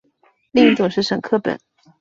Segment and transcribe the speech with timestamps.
[0.49, 1.59] 另一种是沈刻本。